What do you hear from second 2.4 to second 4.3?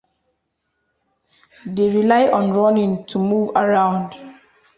running to move around.